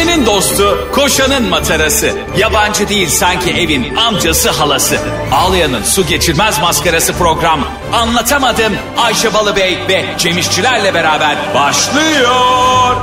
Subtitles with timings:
[0.00, 2.12] Ayşe'nin dostu, koşanın matarası.
[2.38, 4.96] Yabancı değil sanki evin amcası halası.
[5.32, 7.60] Ağlayan'ın su geçirmez maskarası program.
[7.92, 12.96] Anlatamadım Ayşe Balıbey ve Cemişçilerle beraber başlıyor.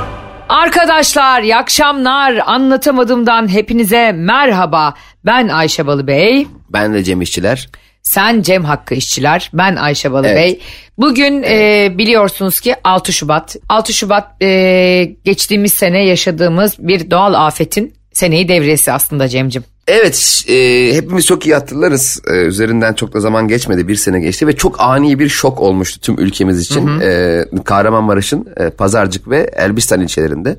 [0.48, 2.40] Arkadaşlar iyi akşamlar.
[2.46, 4.94] Anlatamadığımdan hepinize merhaba.
[5.26, 6.46] Ben Ayşe Balıbey.
[6.68, 7.68] Ben de Cem İşçiler.
[8.02, 9.50] Sen Cem Hakkı İşçiler.
[9.54, 10.50] Ben Ayşe Balıbey.
[10.50, 10.60] Evet.
[10.98, 13.56] Bugün e, biliyorsunuz ki 6 Şubat.
[13.68, 19.64] 6 Şubat e, geçtiğimiz sene yaşadığımız bir doğal afetin seneyi devriyesi aslında Cem'cim.
[19.88, 20.54] Evet e,
[20.94, 22.20] hepimiz çok iyi hatırlarız.
[22.30, 26.00] E, üzerinden çok da zaman geçmedi bir sene geçti ve çok ani bir şok olmuştu
[26.00, 27.00] tüm ülkemiz için.
[27.00, 30.58] E, Kahramanmaraş'ın e, Pazarcık ve Elbistan ilçelerinde.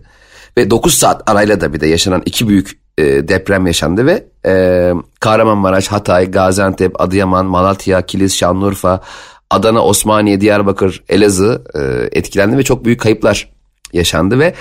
[0.59, 4.93] Ve 9 saat arayla da bir de yaşanan iki büyük e, deprem yaşandı ve e,
[5.19, 9.01] Kahramanmaraş, Hatay, Gaziantep, Adıyaman, Malatya, Kilis, Şanlıurfa,
[9.49, 11.79] Adana, Osmaniye, Diyarbakır, Elazığ e,
[12.19, 13.51] etkilendi ve çok büyük kayıplar
[13.93, 14.53] yaşandı ve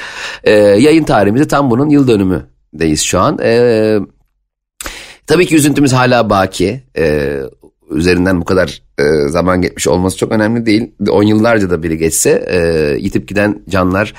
[0.44, 3.38] e, yayın tarihimizde tam bunun yıl dönümündeyiz şu an.
[3.42, 3.98] E,
[5.26, 6.82] tabii ki üzüntümüz hala baki.
[6.98, 7.36] E,
[7.90, 10.94] üzerinden bu kadar e, zaman geçmiş olması çok önemli değil.
[11.10, 12.58] 10 yıllarca da biri geçse e,
[12.98, 14.14] yitip giden canlar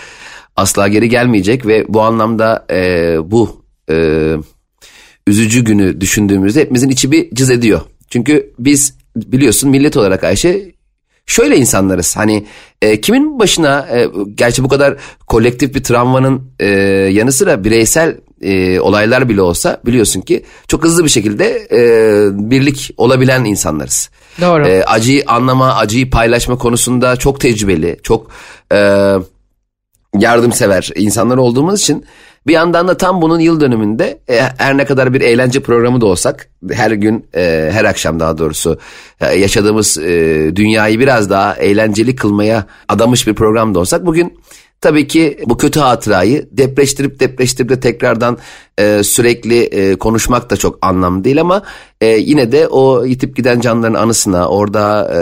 [0.60, 4.36] asla geri gelmeyecek ve bu anlamda e, bu e,
[5.28, 7.82] üzücü günü düşündüğümüzde hepimizin içi bir cız ediyor.
[8.10, 10.72] Çünkü biz biliyorsun millet olarak Ayşe
[11.26, 12.18] şöyle insanlarız.
[12.18, 12.46] Hani
[12.82, 16.68] e, kimin başına e, gerçi bu kadar kolektif bir travmanın e,
[17.12, 21.82] yanı sıra bireysel e, olaylar bile olsa biliyorsun ki çok hızlı bir şekilde e,
[22.52, 24.10] birlik olabilen insanlarız.
[24.42, 24.68] Doğru.
[24.68, 28.32] E, acıyı anlama, acıyı paylaşma konusunda çok tecrübeli, çok
[28.74, 28.78] e,
[30.18, 32.06] yardımsever insanlar olduğumuz için
[32.48, 36.06] bir yandan da tam bunun yıl dönümünde e, her ne kadar bir eğlence programı da
[36.06, 38.80] olsak her gün e, her akşam daha doğrusu
[39.22, 39.98] e, yaşadığımız
[40.56, 44.40] dünyayı biraz daha eğlenceli kılmaya adamış bir program da olsak bugün
[44.82, 48.38] tabii ki bu kötü hatırayı depreştirip depreştirip de tekrardan
[48.78, 51.62] e, sürekli e, konuşmak da çok anlamlı değil ama
[52.02, 55.20] e, yine de o yitip giden canların anısına orada e,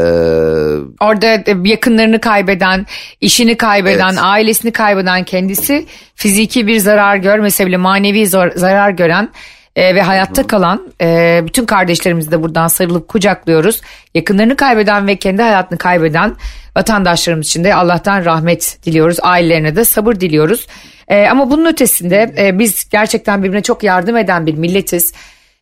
[1.02, 2.86] Orada yakınlarını kaybeden,
[3.22, 4.20] işini kaybeden, Evet.
[4.24, 5.86] ailesini kaybeden kendisi
[6.16, 9.30] fiziki bir zarar görmese bile manevi zor- zarar gören
[9.78, 13.82] e, ve hayatta kalan e, bütün kardeşlerimizi de buradan sarılıp kucaklıyoruz.
[14.14, 16.36] Yakınlarını kaybeden ve kendi hayatını kaybeden
[16.78, 19.18] vatandaşlarımız için de Allah'tan rahmet diliyoruz.
[19.22, 20.68] Ailelerine de sabır diliyoruz.
[21.08, 25.14] E, ama bunun ötesinde e, biz gerçekten birbirine çok yardım eden bir milletiz.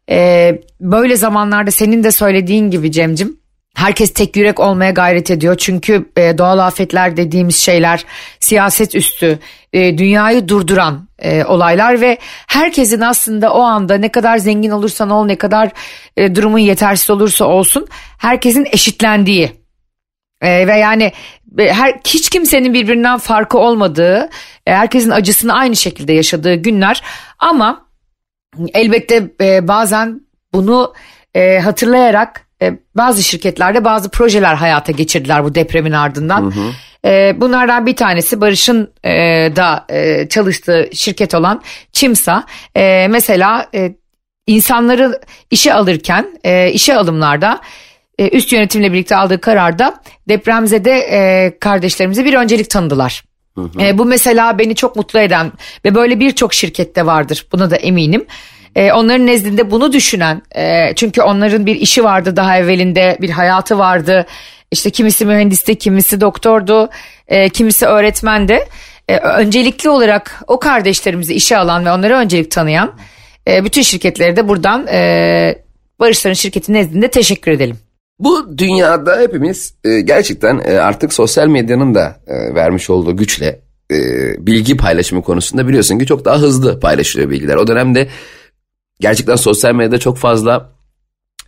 [0.09, 3.37] E, böyle zamanlarda senin de söylediğin gibi Cemcim
[3.75, 5.55] Herkes tek yürek olmaya gayret ediyor.
[5.57, 8.05] Çünkü e, doğal afetler dediğimiz şeyler
[8.39, 9.39] siyaset üstü,
[9.73, 15.25] e, dünyayı durduran e, olaylar ve herkesin aslında o anda ne kadar zengin olursan ol,
[15.25, 15.71] ne kadar
[16.17, 17.87] e, durumun yetersiz olursa olsun
[18.17, 19.51] herkesin eşitlendiği
[20.41, 21.11] e, ve yani
[21.57, 24.29] e, her hiç kimsenin birbirinden farkı olmadığı,
[24.67, 27.03] e, herkesin acısını aynı şekilde yaşadığı günler
[27.39, 27.85] ama
[28.73, 30.21] elbette e, bazen
[30.53, 30.93] bunu
[31.33, 36.53] e, hatırlayarak e, bazı şirketlerde bazı projeler hayata geçirdiler bu depremin ardından.
[37.05, 39.11] E, bunlardan bir tanesi Barış'ın e,
[39.55, 41.61] da e, çalıştığı şirket olan
[41.91, 42.43] Çimsa.
[42.75, 43.95] E, mesela e,
[44.47, 45.21] insanları
[45.51, 47.61] işe alırken e, işe alımlarda
[48.17, 53.23] e, üst yönetimle birlikte aldığı kararda depremzede e, kardeşlerimize bir öncelik tanıdılar.
[53.79, 55.51] E, bu mesela beni çok mutlu eden
[55.85, 58.25] ve böyle birçok şirkette vardır buna da eminim.
[58.75, 63.77] E, onların nezdinde bunu düşünen e, çünkü onların bir işi vardı daha evvelinde bir hayatı
[63.77, 64.25] vardı.
[64.71, 66.89] İşte kimisi mühendisti, kimisi doktordu,
[67.27, 68.59] e, kimisi öğretmendi.
[69.07, 72.93] E, öncelikli olarak o kardeşlerimizi işe alan ve onlara öncelik tanıyan
[73.47, 75.65] e, bütün şirketleri de buradan e,
[75.99, 77.77] Barışların şirketi nezdinde teşekkür edelim.
[78.19, 83.59] Bu dünyada hepimiz e, gerçekten e, artık sosyal medyanın da e, vermiş olduğu güçle
[83.91, 83.97] e,
[84.47, 87.55] bilgi paylaşımı konusunda biliyorsun ki çok daha hızlı paylaşılıyor bilgiler.
[87.55, 88.07] O dönemde
[88.99, 90.69] gerçekten sosyal medyada çok fazla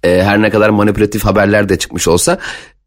[0.04, 2.40] e, her ne kadar manipülatif haberler de çıkmış olsa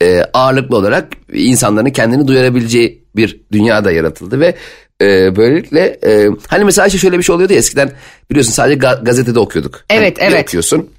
[0.03, 4.54] e, ağırlıklı olarak insanların kendini duyurabileceği bir dünya da yaratıldı ve
[5.03, 7.93] e, böylelikle e, hani mesela işte şöyle bir şey oluyordu ya eskiden
[8.31, 9.84] biliyorsun sadece ga- gazetede okuyorduk.
[9.90, 10.43] Evet, Hani evet.
[10.43, 10.90] Okuyorsun.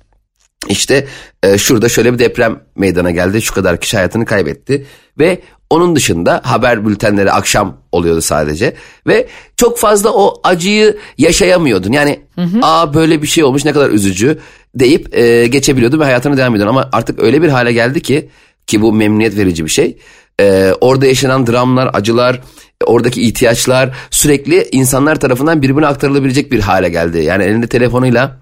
[0.70, 1.08] İşte
[1.44, 3.42] e, şurada şöyle bir deprem meydana geldi.
[3.42, 4.86] Şu kadar kişi hayatını kaybetti.
[5.20, 8.74] Ve onun dışında haber bültenleri akşam oluyordu sadece.
[9.08, 9.28] Ve
[9.58, 11.92] çok fazla o acıyı yaşayamıyordun.
[11.92, 12.20] Yani
[12.62, 14.40] aa böyle bir şey olmuş ne kadar üzücü
[14.76, 16.76] deyip e, geçebiliyordun ve hayatına devam ediyordun.
[16.76, 18.30] Ama artık öyle bir hale geldi ki
[18.68, 19.98] ki bu memnuniyet verici bir şey.
[20.42, 22.42] E, orada yaşanan dramlar, acılar,
[22.86, 27.18] oradaki ihtiyaçlar sürekli insanlar tarafından birbirine aktarılabilecek bir hale geldi.
[27.18, 28.42] Yani elinde telefonuyla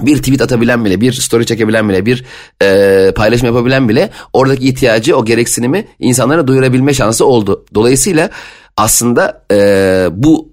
[0.00, 2.24] bir tweet atabilen bile, bir story çekebilen bile, bir
[2.62, 7.64] e, paylaşım yapabilen bile oradaki ihtiyacı, o gereksinimi insanlara duyurabilme şansı oldu.
[7.74, 8.30] Dolayısıyla
[8.76, 9.56] aslında e,
[10.10, 10.52] bu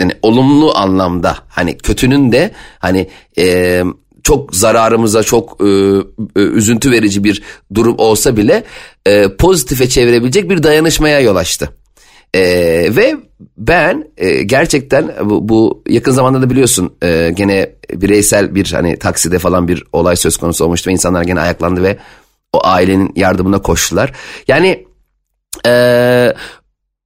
[0.00, 3.08] yani olumlu anlamda hani kötünün de hani
[3.38, 3.82] e,
[4.22, 7.42] çok zararımıza çok e, e, üzüntü verici bir
[7.74, 8.64] durum olsa bile
[9.06, 11.70] e, pozitife çevirebilecek bir dayanışmaya yol açtı.
[12.34, 12.42] E,
[12.96, 13.16] ve
[13.56, 19.38] ben e, gerçekten bu, bu yakın zamanda da biliyorsun e, gene bireysel bir hani takside
[19.38, 21.98] falan bir olay söz konusu olmuştu ve insanlar gene ayaklandı ve
[22.52, 24.12] o ailenin yardımına koştular.
[24.48, 24.86] Yani
[25.66, 26.34] e,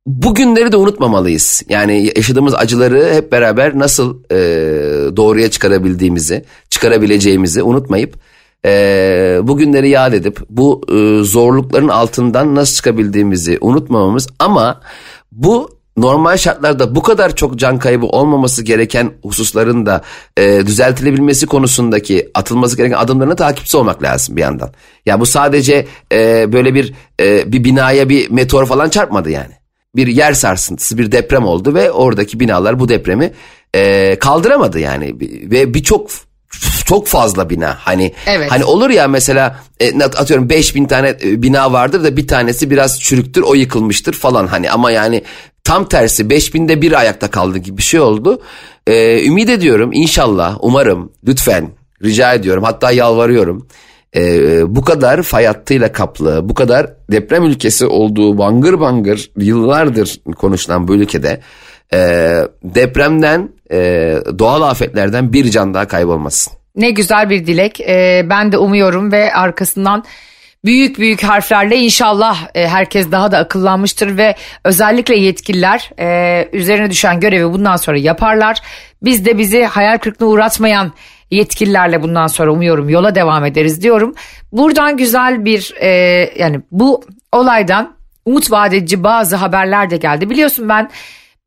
[0.07, 1.63] bugünleri de unutmamalıyız.
[1.69, 4.37] Yani yaşadığımız acıları hep beraber nasıl e,
[5.17, 8.15] doğruya çıkarabildiğimizi, çıkarabileceğimizi unutmayıp
[8.65, 14.81] e, bugünleri yad edip bu e, zorlukların altından nasıl çıkabildiğimizi unutmamamız ama
[15.33, 20.03] bu normal şartlarda bu kadar çok can kaybı olmaması gereken hususların da
[20.37, 24.71] e, düzeltilebilmesi konusundaki atılması gereken adımlarına takipçi olmak lazım bir yandan.
[25.07, 29.64] Ya bu sadece e, böyle bir e, bir binaya bir meteor falan çarpmadı yani.
[29.97, 33.33] Bir yer sarsıntısı, bir deprem oldu ve oradaki binalar bu depremi
[33.75, 35.15] e, kaldıramadı yani
[35.51, 36.11] ve birçok
[36.87, 38.51] çok fazla bina hani Evet.
[38.51, 43.01] hani olur ya mesela e, atıyorum 5000 tane e, bina vardır da bir tanesi biraz
[43.01, 45.23] çürüktür o yıkılmıştır falan hani ama yani
[45.65, 48.43] tam tersi 5000'de bir ayakta kaldı gibi bir şey oldu.
[48.87, 51.71] E, ümit ediyorum inşallah umarım lütfen
[52.03, 53.67] rica ediyorum hatta yalvarıyorum.
[54.17, 54.21] E,
[54.77, 60.95] bu kadar fay hattıyla kaplı bu kadar deprem ülkesi olduğu bangır bangır yıllardır konuşulan bu
[60.95, 61.41] ülkede
[61.95, 61.99] e,
[62.65, 63.79] depremden e,
[64.39, 66.53] doğal afetlerden bir can daha kaybolmasın.
[66.77, 67.81] Ne güzel bir dilek.
[67.81, 70.05] Ee, ben de umuyorum ve arkasından
[70.65, 74.35] büyük büyük harflerle inşallah e, herkes daha da akıllanmıştır ve
[74.65, 78.59] özellikle yetkililer e, üzerine düşen görevi bundan sonra yaparlar.
[79.03, 80.93] Biz de bizi hayal kırıklığına uğratmayan
[81.31, 84.15] yetkililerle bundan sonra umuyorum yola devam ederiz diyorum.
[84.53, 85.89] Buradan güzel bir e,
[86.39, 90.31] yani bu olaydan umut vadedici bazı haberler de geldi.
[90.31, 90.91] Biliyorsun ben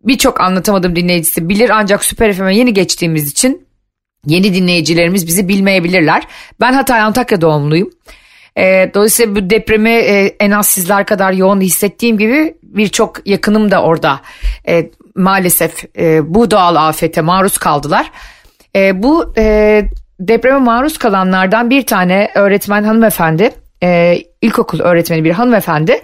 [0.03, 3.67] birçok anlatamadığım dinleyicisi bilir ancak Süper FM'e yeni geçtiğimiz için
[4.25, 6.23] yeni dinleyicilerimiz bizi bilmeyebilirler.
[6.59, 7.89] Ben Hatay Antakya doğumluyum.
[8.57, 13.83] E, dolayısıyla bu depremi e, en az sizler kadar yoğun hissettiğim gibi birçok yakınım da
[13.83, 14.19] orada
[14.67, 18.11] e, maalesef e, bu doğal afete maruz kaldılar.
[18.75, 19.83] E, bu e,
[20.19, 23.51] depreme maruz kalanlardan bir tane öğretmen hanımefendi,
[23.83, 26.01] e, ilkokul öğretmeni bir hanımefendi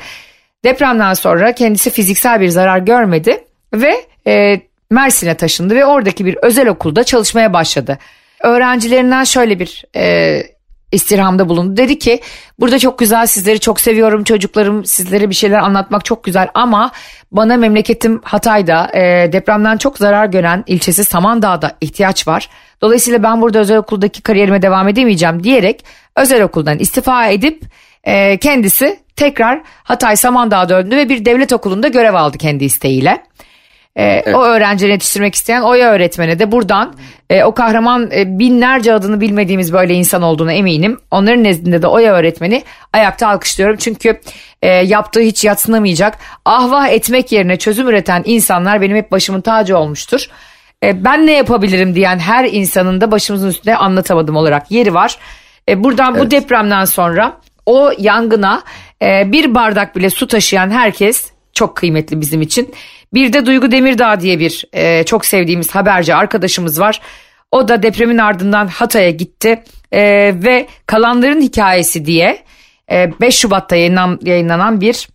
[0.64, 3.96] depremden sonra kendisi fiziksel bir zarar görmedi ve
[4.28, 4.62] e,
[4.92, 7.98] Mersin'e taşındı ve oradaki bir özel okulda çalışmaya başladı.
[8.44, 10.44] Öğrencilerinden şöyle bir e,
[10.94, 11.78] istirhamda bulundu.
[11.78, 12.20] Dedi ki
[12.60, 16.92] burada çok güzel sizleri çok seviyorum çocuklarım sizlere bir şeyler anlatmak çok güzel ama
[17.32, 22.50] bana memleketim Hatay'da e, depremden çok zarar gören ilçesi Samandağ'da ihtiyaç var.
[22.82, 25.86] Dolayısıyla ben burada özel okuldaki kariyerime devam edemeyeceğim diyerek
[26.16, 27.64] özel okuldan istifa edip
[28.04, 33.24] e, kendisi tekrar Hatay Samandağ'a döndü ve bir devlet okulunda görev aldı kendi isteğiyle.
[33.96, 36.94] E, O öğrencileri yetiştirmek isteyen Oya öğretmene de buradan
[37.30, 41.00] e, o kahraman e, binlerce adını bilmediğimiz böyle insan olduğuna eminim.
[41.12, 42.64] Onların nezdinde de Oya öğretmeni
[42.94, 43.78] ayakta alkışlıyorum.
[43.78, 44.20] Çünkü
[44.62, 50.30] e, yaptığı hiç yatsınamayacak ahvah etmek yerine çözüm üreten insanlar benim hep başımın tacı olmuştur.
[50.84, 55.18] E, ben ne yapabilirim diyen her insanın da başımızın üstünde anlatamadım olarak yeri var.
[55.70, 58.64] E, buradan bu depremden sonra o yangına
[59.02, 62.74] e, bir bardak bile su taşıyan herkes çok kıymetli bizim için.
[63.14, 67.02] Bir de Duygu Demirdağ diye bir e, çok sevdiğimiz haberci arkadaşımız var.
[67.52, 70.02] O da depremin ardından Hatay'a gitti E,
[70.44, 72.44] ve kalanların hikayesi diye
[72.92, 75.08] e, 5 Şubat'ta yayınlan, yayınlanan bir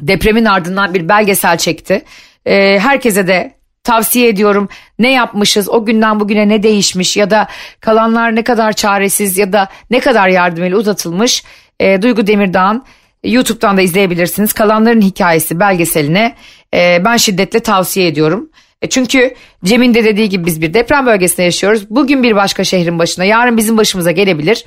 [0.00, 2.02] depremin ardından bir belgesel çekti.
[2.46, 3.54] E, herkese de
[3.84, 7.48] tavsiye ediyorum ne yapmışız o günden bugüne ne değişmiş ya da
[7.80, 11.44] kalanlar ne kadar çaresiz ya da ne kadar yardım eli uzatılmış
[11.80, 12.84] E, Duygu Demirdağ'ın
[13.24, 14.52] YouTube'dan da izleyebilirsiniz.
[14.52, 16.36] Kalanların hikayesi belgeseline
[16.74, 18.50] e, ben şiddetle tavsiye ediyorum.
[18.82, 21.90] E, çünkü Cem'in de dediği gibi biz bir deprem bölgesinde yaşıyoruz.
[21.90, 24.64] Bugün bir başka şehrin başına, yarın bizim başımıza gelebilir.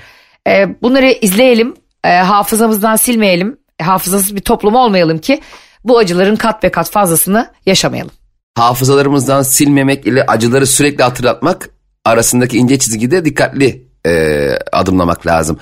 [0.47, 1.73] E, bunları izleyelim,
[2.03, 5.41] e, hafızamızdan silmeyelim, hafızasız bir toplum olmayalım ki
[5.83, 8.11] bu acıların kat be kat fazlasını yaşamayalım.
[8.55, 11.69] hafızalarımızdan silmemek ile acıları sürekli hatırlatmak
[12.05, 15.57] arasındaki ince çizgide dikkatli e, adımlamak lazım.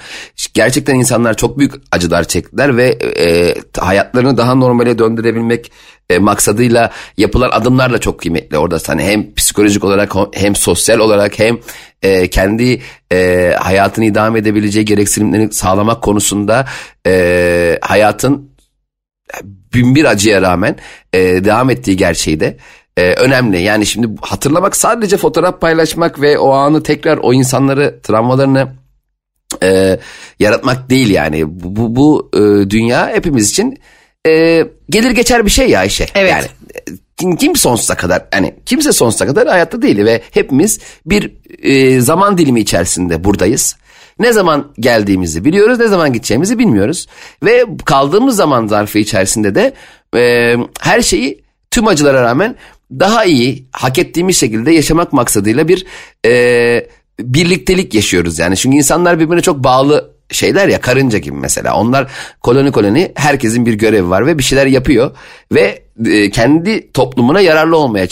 [0.53, 5.71] Gerçekten insanlar çok büyük acılar çektiler ve e, hayatlarını daha normale döndürebilmek
[6.09, 8.57] e, maksadıyla yapılan adımlar da çok kıymetli.
[8.57, 11.59] Orada hani hem psikolojik olarak hem sosyal olarak hem
[12.01, 16.65] e, kendi e, hayatını idame edebileceği gereksinimlerini sağlamak konusunda
[17.07, 18.55] e, hayatın
[19.73, 20.75] binbir acıya rağmen
[21.13, 22.57] e, devam ettiği gerçeği de
[22.97, 23.61] e, önemli.
[23.61, 28.67] Yani şimdi hatırlamak sadece fotoğraf paylaşmak ve o anı tekrar o insanları travmalarını
[29.63, 29.99] e,
[30.39, 31.43] yaratmak değil yani.
[31.47, 33.79] Bu, bu, bu e, dünya hepimiz için
[34.27, 36.07] e, gelir geçer bir şey ya Ayşe.
[36.15, 36.31] Evet.
[36.31, 36.79] Yani e,
[37.17, 41.33] kim, kim sonsuza kadar hani kimse sonsuza kadar hayatta değil ve hepimiz bir
[41.63, 43.75] e, zaman dilimi içerisinde buradayız.
[44.19, 47.07] Ne zaman geldiğimizi biliyoruz, ne zaman gideceğimizi bilmiyoruz.
[47.43, 49.73] Ve kaldığımız zaman zarfı içerisinde de
[50.15, 52.55] e, her şeyi tüm acılara rağmen
[52.91, 55.85] daha iyi, hak ettiğimiz şekilde yaşamak maksadıyla bir
[56.25, 56.87] e,
[57.19, 58.57] birliktelik yaşıyoruz yani.
[58.57, 61.75] Çünkü insanlar birbirine çok bağlı şeyler ya karınca gibi mesela.
[61.75, 62.11] Onlar
[62.41, 65.11] koloni koloni herkesin bir görevi var ve bir şeyler yapıyor
[65.51, 68.07] ve e, kendi toplumuna yararlı olmaya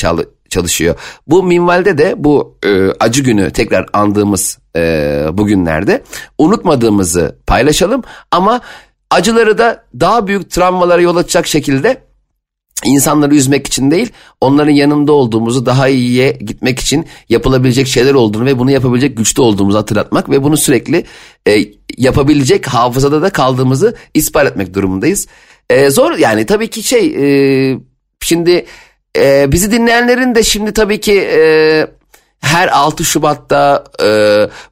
[0.50, 0.96] çalışıyor.
[1.28, 6.04] Bu minvalde de bu e, acı günü tekrar andığımız e, bugünlerde
[6.38, 8.62] unutmadığımızı paylaşalım ama
[9.10, 12.02] acıları da daha büyük travmalara yol açacak şekilde
[12.86, 14.12] insanları üzmek için değil
[14.42, 19.78] onların yanında olduğumuzu daha iyiye gitmek için yapılabilecek şeyler olduğunu ve bunu yapabilecek güçlü olduğumuzu
[19.78, 21.06] hatırlatmak ve bunu sürekli
[21.48, 21.66] e,
[21.98, 25.28] yapabilecek hafızada da kaldığımızı ispat etmek durumundayız.
[25.70, 27.16] E, zor yani tabii ki şey
[27.72, 27.78] e,
[28.22, 28.66] şimdi
[29.18, 31.88] e, bizi dinleyenlerin de şimdi tabii ki e,
[32.44, 34.08] her 6 Şubat'ta e,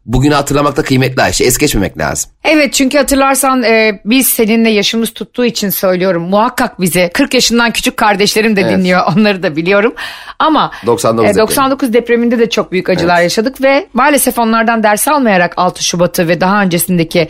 [0.06, 1.44] bugünü hatırlamakta kıymetli Ayşe.
[1.44, 2.32] Es geçmemek lazım.
[2.44, 6.24] Evet çünkü hatırlarsan e, biz seninle yaşımız tuttuğu için söylüyorum.
[6.24, 8.78] Muhakkak bize 40 yaşından küçük kardeşlerim de evet.
[8.78, 9.02] dinliyor.
[9.16, 9.94] Onları da biliyorum.
[10.40, 13.24] Ama 99, e, 99 depreminde de çok büyük acılar evet.
[13.24, 17.28] yaşadık ve maalesef onlardan ders almayarak 6 Şubat'ı ve daha öncesindeki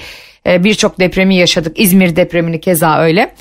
[0.48, 1.80] e, birçok depremi yaşadık.
[1.80, 3.36] İzmir depremini keza öyle.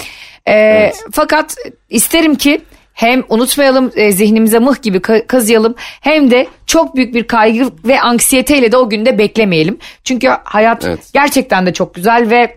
[0.47, 1.04] E, evet.
[1.12, 1.54] Fakat
[1.88, 2.61] isterim ki
[2.92, 8.73] hem unutmayalım e, zihnimize mıh gibi kazıyalım hem de çok büyük bir kaygı ve anksiyeteyle
[8.73, 9.78] de o günde beklemeyelim.
[10.04, 11.11] Çünkü hayat evet.
[11.14, 12.56] gerçekten de çok güzel ve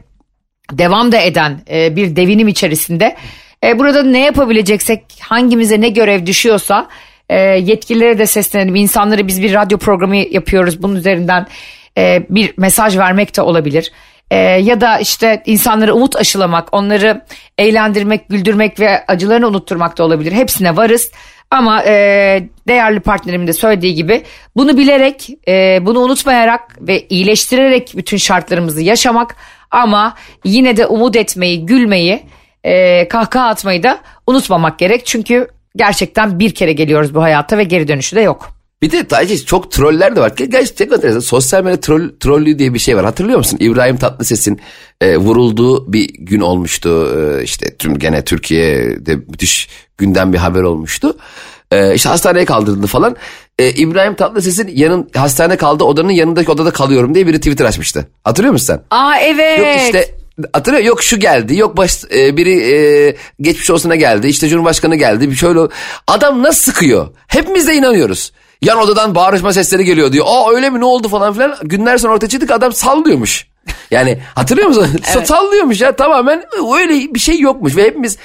[0.72, 3.16] devam da eden e, bir devinim içerisinde.
[3.64, 6.88] E, burada ne yapabileceksek hangimize ne görev düşüyorsa
[7.30, 8.76] e, yetkililere de seslenelim.
[8.76, 11.48] İnsanları biz bir radyo programı yapıyoruz bunun üzerinden
[11.98, 13.92] e, bir mesaj vermek de olabilir
[14.32, 17.22] e, ya da işte insanlara umut aşılamak, onları
[17.58, 20.32] eğlendirmek, güldürmek ve acılarını unutturmak da olabilir.
[20.32, 21.12] Hepsine varız.
[21.52, 21.94] Ama e,
[22.68, 24.24] değerli partnerimin de söylediği gibi
[24.56, 29.36] bunu bilerek, e, bunu unutmayarak ve iyileştirerek bütün şartlarımızı yaşamak
[29.72, 32.24] ama yine de umut etmeyi, gülmeyi,
[32.64, 35.06] e, kahkaha atmayı da unutmamak gerek.
[35.06, 38.63] Çünkü gerçekten bir kere geliyoruz bu hayata ve geri dönüşü de yok.
[38.84, 40.32] Bir de Taci çok troller de var.
[40.36, 41.20] Gerçekten enteresan.
[41.20, 43.06] Sosyal medya troll, trollü diye bir şey var.
[43.06, 43.58] Hatırlıyor musun?
[43.62, 44.62] İbrahim Tatlıses'in
[45.02, 47.18] e, vurulduğu bir gün olmuştu.
[47.18, 51.18] E, işte tüm gene Türkiye'de müthiş günden bir haber olmuştu.
[51.72, 53.16] E, işte hastaneye kaldırıldı falan.
[53.60, 58.08] E, İbrahim Tatlıses'in yanın hastane kaldı odanın yanındaki odada kalıyorum diye biri Twitter açmıştı.
[58.24, 58.82] Hatırlıyor musun sen?
[58.92, 59.60] Aa evet.
[59.60, 60.16] Yok işte
[60.54, 65.30] Hatırlıyor yok şu geldi yok baş, e, biri e, geçmiş olsuna geldi işte Cumhurbaşkanı geldi
[65.30, 65.60] bir şöyle
[66.08, 68.32] adam nasıl sıkıyor hepimiz de inanıyoruz
[68.64, 70.26] Yan odadan bağırışma sesleri geliyor diyor.
[70.28, 71.56] Aa öyle mi ne oldu falan filan.
[71.64, 73.48] Günler sonra ortaya çıktık adam sallıyormuş.
[73.92, 74.88] Yani hatırlıyor musun?
[75.16, 75.28] Evet.
[75.28, 76.44] Sallıyormuş ya tamamen
[76.78, 77.78] öyle bir şey yokmuş.
[77.78, 78.18] Ve hepimiz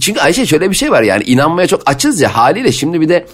[0.00, 3.26] çünkü Ayşe şöyle bir şey var yani inanmaya çok açız ya haliyle şimdi bir de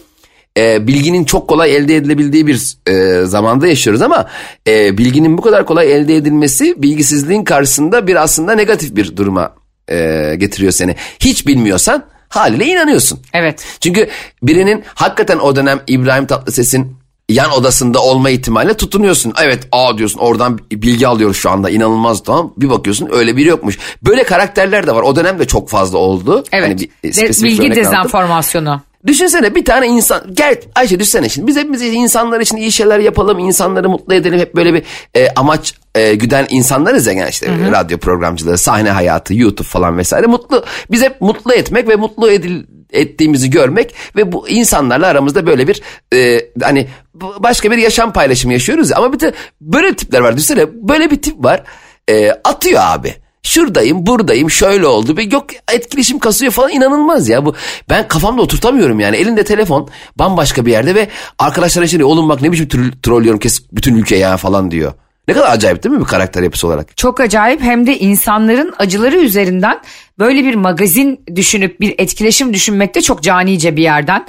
[0.59, 4.29] e, bilginin çok kolay elde edilebildiği bir e, zamanda yaşıyoruz ama
[4.69, 9.55] e, bilginin bu kadar kolay elde edilmesi bilgisizliğin karşısında bir aslında negatif bir duruma
[9.89, 10.97] e, getiriyor seni.
[11.21, 12.05] Hiç bilmiyorsan
[12.35, 13.21] haliyle inanıyorsun.
[13.33, 13.65] Evet.
[13.81, 14.09] Çünkü
[14.43, 16.97] birinin hakikaten o dönem İbrahim Tatlıses'in
[17.29, 19.33] yan odasında olma ihtimaline tutunuyorsun.
[19.43, 23.79] Evet aa diyorsun oradan bilgi alıyoruz şu anda inanılmaz tamam bir bakıyorsun öyle biri yokmuş.
[24.03, 26.45] Böyle karakterler de var o dönemde çok fazla oldu.
[26.53, 28.71] Evet hani bir, De, bilgi dezenformasyonu.
[28.71, 28.83] Aldım.
[29.07, 31.47] Düşünsene bir tane insan gel Ayşe düşünsene şimdi.
[31.47, 34.39] Biz hepimiz insanlar için iyi şeyler yapalım insanları mutlu edelim.
[34.39, 34.83] Hep böyle bir
[35.15, 37.73] e, amaç e, güden insanlarız ya yani işte hı hı.
[37.73, 40.27] radyo programcıları sahne hayatı YouTube falan vesaire.
[40.27, 45.69] Mutlu biz hep mutlu etmek ve mutlu edil, ettiğimizi görmek ve bu insanlarla aramızda böyle
[45.69, 45.83] bir
[46.15, 50.37] e, hani başka bir yaşam paylaşımı yaşıyoruz ama bir de böyle tipler var.
[50.37, 51.63] Düşünsene böyle bir tip var.
[52.09, 57.55] E, atıyor abi şuradayım buradayım şöyle oldu ve yok etkileşim kasıyor falan inanılmaz ya bu
[57.89, 61.09] ben kafamda oturtamıyorum yani elinde telefon bambaşka bir yerde ve
[61.39, 62.69] arkadaşlar şimdi oğlum bak ne biçim
[63.03, 64.93] trollüyorum kes bütün ülke ya falan diyor.
[65.29, 66.97] Ne kadar acayip değil mi bir karakter yapısı olarak?
[66.97, 69.81] Çok acayip hem de insanların acıları üzerinden
[70.19, 74.27] böyle bir magazin düşünüp bir etkileşim düşünmek de çok canice bir yerden.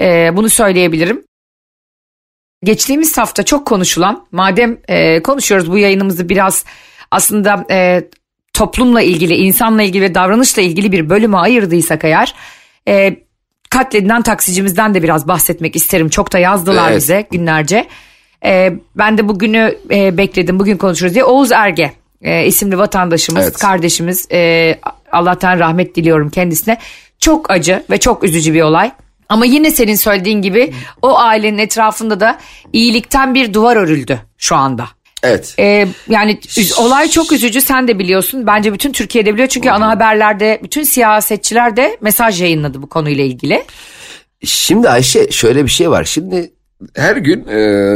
[0.00, 1.24] Ee, bunu söyleyebilirim.
[2.64, 6.64] Geçtiğimiz hafta çok konuşulan madem e, konuşuyoruz bu yayınımızı biraz
[7.10, 8.02] aslında e,
[8.58, 12.34] toplumla ilgili, insanla ilgili ve davranışla ilgili bir bölüme ayırdıysak eğer
[12.88, 13.16] e,
[13.70, 16.08] katledilen taksicimizden de biraz bahsetmek isterim.
[16.08, 16.96] Çok da yazdılar evet.
[16.96, 17.86] bize günlerce.
[18.44, 21.24] E, ben de bugünü e, bekledim, bugün konuşuruz diye.
[21.24, 23.58] Oğuz Erge e, isimli vatandaşımız, evet.
[23.58, 24.26] kardeşimiz.
[24.32, 24.74] E,
[25.12, 26.78] Allah'tan rahmet diliyorum kendisine.
[27.18, 28.92] Çok acı ve çok üzücü bir olay.
[29.28, 30.72] Ama yine senin söylediğin gibi
[31.02, 32.38] o ailenin etrafında da
[32.72, 34.88] iyilikten bir duvar örüldü şu anda.
[35.22, 35.54] Evet.
[35.58, 36.40] Ee, yani
[36.78, 38.46] olay çok üzücü sen de biliyorsun.
[38.46, 43.64] Bence bütün Türkiye'de biliyor çünkü ana haberlerde bütün siyasetçiler de mesaj yayınladı bu konuyla ilgili.
[44.44, 46.04] Şimdi Ayşe şöyle bir şey var.
[46.04, 46.52] Şimdi
[46.96, 47.94] her gün e,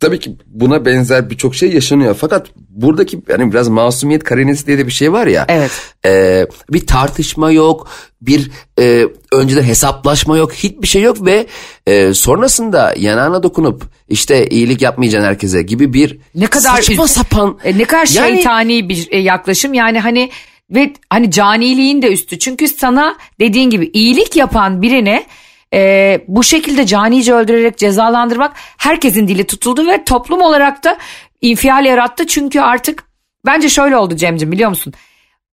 [0.00, 2.14] tabii ki buna benzer birçok şey yaşanıyor.
[2.20, 5.44] Fakat buradaki yani biraz masumiyet karinesi diye de bir şey var ya.
[5.48, 5.70] Evet.
[6.04, 7.88] E, bir tartışma yok,
[8.20, 8.50] bir
[8.80, 11.46] e, önceden hesaplaşma yok, hiçbir şey yok ve
[11.86, 17.58] e, sonrasında yanağına dokunup işte iyilik yapmayacaksın herkese gibi bir Ne kadar saçma sapan.
[17.64, 20.30] E, ne kadar Yani- şeytani bir e, yaklaşım yani hani
[20.70, 22.38] ve hani caniliğin de üstü.
[22.38, 25.26] Çünkü sana dediğin gibi iyilik yapan birine
[25.74, 30.98] e, bu şekilde canice öldürerek cezalandırmak herkesin dili tutuldu ve toplum olarak da
[31.40, 32.26] infial yarattı.
[32.26, 33.04] Çünkü artık
[33.46, 34.92] bence şöyle oldu Cem'ciğim biliyor musun?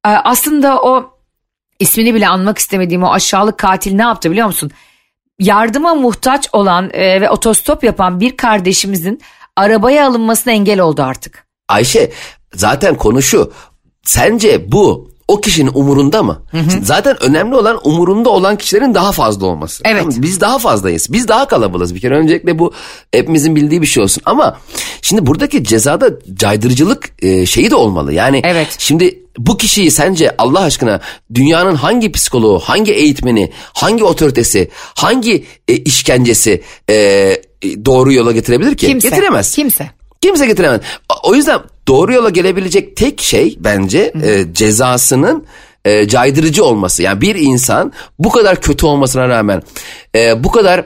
[0.06, 1.18] E, aslında o
[1.80, 4.72] ismini bile anmak istemediğim o aşağılık katil ne yaptı biliyor musun?
[5.42, 9.22] yardıma muhtaç olan e, ve otostop yapan bir kardeşimizin
[9.56, 11.46] arabaya alınmasına engel oldu artık.
[11.68, 12.12] Ayşe
[12.54, 13.54] zaten konu şu.
[14.04, 16.42] Sence bu o kişinin umurunda mı?
[16.84, 19.84] Zaten önemli olan umurunda olan kişilerin daha fazla olması.
[19.86, 20.02] Evet.
[20.04, 20.16] Tamam?
[20.22, 21.08] Biz daha fazlayız.
[21.14, 21.96] Biz daha kalabalığız.
[21.96, 22.74] Bir kere öncelikle bu
[23.12, 24.24] hepimizin bildiği bir şey olsun.
[24.26, 24.58] Ama
[25.02, 28.14] şimdi buradaki cezada caydırıcılık e, şeyi de olmalı.
[28.14, 28.76] Yani Evet.
[28.78, 31.00] şimdi bu kişiyi sence Allah aşkına
[31.34, 36.96] dünyanın hangi psikoloğu, hangi eğitmeni, hangi otoritesi, hangi e, işkencesi e,
[37.86, 38.88] doğru yola getirebilir ki?
[38.88, 39.10] Kimse.
[39.10, 39.56] Getiremez.
[39.56, 39.92] Kimse.
[40.22, 40.82] Kimse getiremez.
[41.24, 45.46] O- yüzden doğru yola gelebilecek tek şey bence e, cezasının
[45.86, 47.04] e, caydırıcı olması.
[47.04, 49.64] Yani bir insan bu kadar kötü olmasına rağmen
[50.16, 50.86] e, bu kadar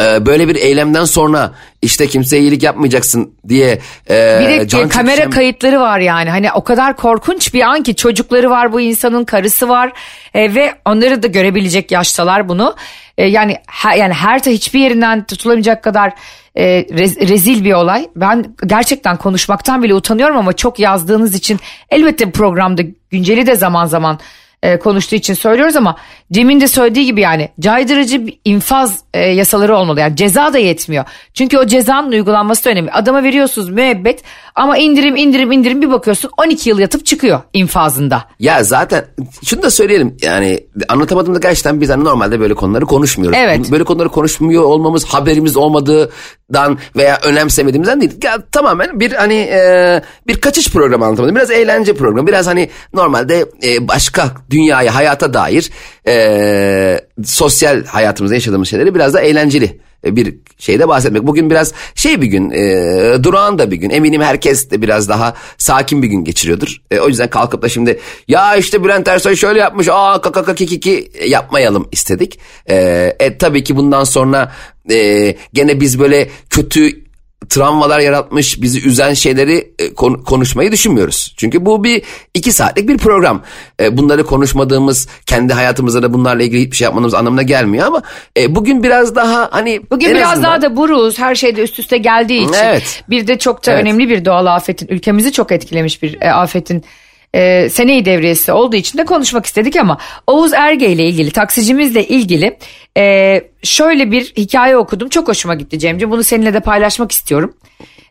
[0.00, 3.78] e, böyle bir eylemden sonra işte kimseye iyilik yapmayacaksın diye
[4.10, 6.30] e, Bir de can kamera çekişen- kayıtları var yani.
[6.30, 9.92] Hani o kadar korkunç bir an ki çocukları var bu insanın karısı var
[10.34, 12.74] E, ve onları da görebilecek yaştalar bunu.
[13.18, 16.12] E, yani her, yani her ta hiçbir yerinden tutulamayacak kadar
[16.54, 18.08] e, rez- rezil bir olay.
[18.16, 24.18] Ben gerçekten konuşmaktan bile utanıyorum ama çok yazdığınız için elbette programda günceli de zaman zaman
[24.62, 25.96] e, konuştuğu için söylüyoruz ama
[26.32, 30.00] Cem'in de söylediği gibi yani caydırıcı bir infaz e, yasaları olmalı.
[30.00, 31.04] Yani ceza da yetmiyor.
[31.34, 32.90] Çünkü o cezanın uygulanması da önemli.
[32.90, 34.22] Adama veriyorsunuz müebbet
[34.54, 38.24] ama indirim indirim indirim bir bakıyorsun 12 yıl yatıp çıkıyor infazında.
[38.38, 39.04] Ya zaten
[39.44, 43.38] şunu da söyleyelim yani anlatamadığımda gerçekten biz hani normalde böyle konuları konuşmuyoruz.
[43.40, 43.70] Evet.
[43.70, 48.12] Böyle konuları konuşmuyor olmamız haberimiz olmadığından veya önemsemediğimizden değil.
[48.22, 51.36] Ya, tamamen bir hani e, bir kaçış programı anlatamadım.
[51.36, 52.26] Biraz eğlence programı.
[52.26, 55.70] Biraz hani normalde e, başka dünyaya hayata dair
[56.06, 61.26] e, sosyal hayatımızda yaşadığımız şeyleri biraz da eğlenceli e, bir şeyde bahsetmek.
[61.26, 63.90] Bugün biraz şey bir gün, e, durağan da bir gün.
[63.90, 66.82] Eminim herkes de biraz daha sakin bir gün geçiriyordur.
[66.90, 71.12] E, o yüzden kalkıp da şimdi ya işte Bülent Ersoy şöyle yapmış, aa kaka kiki
[71.26, 72.38] yapmayalım istedik.
[72.66, 72.76] E,
[73.20, 74.52] e, tabii ki bundan sonra
[74.90, 77.09] e, gene biz böyle kötü
[77.48, 81.34] travmalar yaratmış, bizi üzen şeyleri e, kon- konuşmayı düşünmüyoruz.
[81.36, 82.02] Çünkü bu bir
[82.34, 83.42] iki saatlik bir program.
[83.80, 88.02] E, bunları konuşmadığımız, kendi hayatımızda da bunlarla ilgili hiçbir şey yapmadığımız anlamına gelmiyor ama
[88.36, 91.98] e, bugün biraz daha hani Bugün biraz azından- daha da buruz her şeyde üst üste
[91.98, 92.54] geldiği için.
[92.64, 93.04] Evet.
[93.10, 93.82] Bir de çok da Evet.
[93.82, 96.84] önemli bir doğal afetin ülkemizi çok etkilemiş bir afetin
[97.34, 102.58] e, seneyi devriyesi olduğu için de konuşmak istedik ama Oğuz Erge ile ilgili taksicimizle ilgili
[102.96, 107.54] e, şöyle bir hikaye okudum çok hoşuma gitti Cemciğim bunu seninle de paylaşmak istiyorum.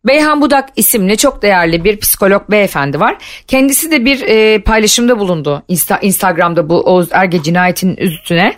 [0.07, 3.17] Beyhan Budak isimli çok değerli bir psikolog beyefendi var.
[3.47, 8.55] Kendisi de bir e, paylaşımda bulundu Insta- Instagram'da bu Oğuz Erge cinayetinin üstüne.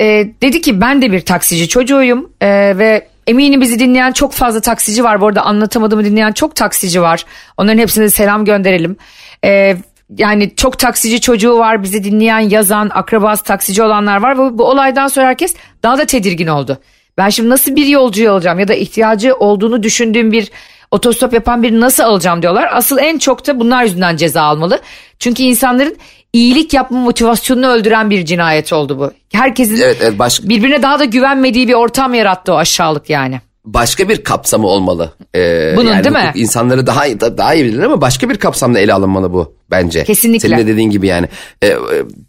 [0.00, 0.04] E,
[0.42, 5.04] dedi ki ben de bir taksici çocuğuyum e, ve eminim bizi dinleyen çok fazla taksici
[5.04, 5.20] var.
[5.20, 7.24] Bu arada anlatamadığımı dinleyen çok taksici var.
[7.56, 8.96] Onların hepsine selam gönderelim.
[9.44, 9.76] E,
[10.18, 14.38] yani çok taksici çocuğu var bizi dinleyen yazan akrabası taksici olanlar var.
[14.38, 16.78] Ve bu olaydan sonra herkes daha da tedirgin oldu.
[17.18, 20.50] Ben şimdi nasıl bir yolcuyu alacağım ya da ihtiyacı olduğunu düşündüğüm bir
[20.90, 22.68] otostop yapan birini nasıl alacağım diyorlar.
[22.72, 24.80] Asıl en çok da bunlar yüzünden ceza almalı.
[25.18, 25.96] Çünkü insanların
[26.32, 29.12] iyilik yapma motivasyonunu öldüren bir cinayet oldu bu.
[29.32, 33.40] Herkesin Evet, evet baş, birbirine daha da güvenmediği bir ortam yarattı o aşağılık yani.
[33.64, 35.12] Başka bir kapsamı olmalı.
[35.36, 36.32] Ee, Bunun yani değil mi?
[36.34, 40.04] insanları daha daha iyi bilir ama başka bir kapsamda ele alınmalı bu bence.
[40.04, 40.48] Kesinlikle.
[40.48, 41.28] Senin de dediğin gibi yani.
[41.64, 41.76] E,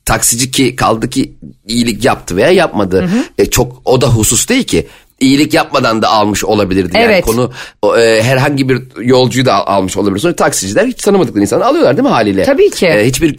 [0.05, 1.33] taksici ki kaldı ki
[1.67, 3.09] iyilik yaptı veya yapmadı.
[3.37, 4.87] E, çok o da husus değil ki.
[5.19, 6.91] İyilik yapmadan da almış olabilirdi.
[6.95, 7.25] Yani Evet.
[7.25, 7.51] konu
[7.99, 10.19] e, herhangi bir yolcuyu da al- almış olabilir.
[10.19, 12.43] Sonra taksiciler hiç tanımadıkları insanı alıyorlar değil mi haliyle?
[12.43, 12.87] Tabii ki.
[12.87, 13.35] E, hiçbir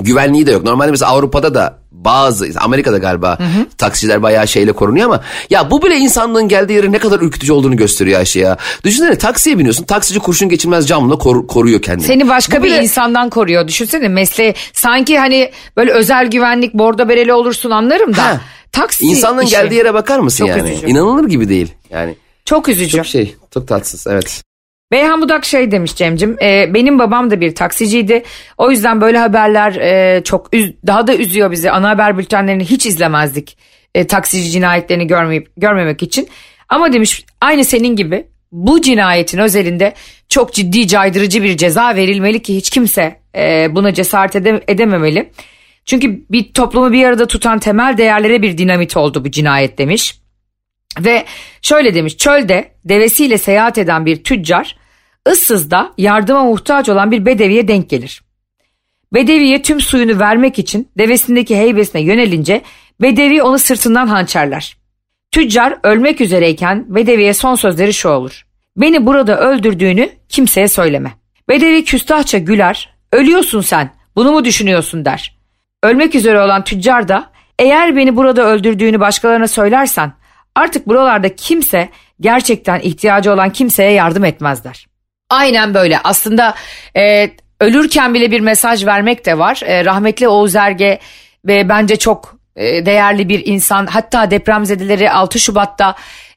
[0.00, 0.64] güvenliği de yok.
[0.64, 3.38] Normalde mesela Avrupa'da da bazı Amerika'da galiba
[3.78, 7.76] taksiciler bayağı şeyle korunuyor ama ya bu bile insanlığın geldiği yerin ne kadar ürkütücü olduğunu
[7.76, 8.56] gösteriyor Ayşe ya.
[8.84, 12.06] Düşünsene taksiye biniyorsun taksici kurşun geçirmez camla kor- koruyor kendini.
[12.06, 13.68] Seni başka Bu bir bile- insandan koruyor.
[13.68, 18.24] Düşünsene mesleği sanki hani böyle özel güvenlik bordo bereli olursun anlarım da.
[18.24, 18.40] Ha.
[18.72, 19.50] Taksi İnsanlığın işi.
[19.50, 20.70] geldiği yere bakar mısın Çok yani?
[20.72, 20.86] üzücü.
[20.86, 21.72] İnanılır gibi değil.
[21.90, 22.96] Yani Çok üzücü.
[22.96, 24.42] çok şey çok tatsız evet.
[24.92, 28.22] Beyhan Budak şey demiş Cem'cim e, benim babam da bir taksiciydi
[28.58, 32.86] o yüzden böyle haberler e, çok üz- daha da üzüyor bizi ana haber bültenlerini hiç
[32.86, 33.58] izlemezdik
[33.94, 36.28] e, taksici cinayetlerini görmeyip görmemek için.
[36.68, 39.94] Ama demiş aynı senin gibi bu cinayetin özelinde
[40.28, 45.30] çok ciddi caydırıcı bir ceza verilmeli ki hiç kimse e, buna cesaret ede- edememeli.
[45.84, 50.18] Çünkü bir toplumu bir arada tutan temel değerlere bir dinamit oldu bu cinayet demiş.
[51.00, 51.24] Ve
[51.62, 54.81] şöyle demiş çölde devesiyle seyahat eden bir tüccar
[55.28, 58.22] ıssızda yardıma muhtaç olan bir bedeviye denk gelir.
[59.14, 62.62] Bedeviye tüm suyunu vermek için devesindeki heybesine yönelince
[63.02, 64.76] Bedevi onu sırtından hançerler.
[65.30, 68.46] Tüccar ölmek üzereyken Bedevi'ye son sözleri şu olur.
[68.76, 71.12] Beni burada öldürdüğünü kimseye söyleme.
[71.48, 72.94] Bedevi küstahça güler.
[73.12, 73.90] Ölüyorsun sen.
[74.16, 75.38] Bunu mu düşünüyorsun der.
[75.82, 80.12] Ölmek üzere olan tüccar da eğer beni burada öldürdüğünü başkalarına söylersen
[80.54, 81.88] artık buralarda kimse
[82.20, 84.91] gerçekten ihtiyacı olan kimseye yardım etmez der.
[85.32, 85.98] Aynen böyle.
[86.04, 86.54] Aslında
[86.96, 89.60] e, ölürken bile bir mesaj vermek de var.
[89.64, 90.98] E, rahmetli Oğuz Erge
[91.46, 93.86] ve bence çok e, değerli bir insan.
[93.86, 95.94] Hatta depremzedeleri 6 Şubat'ta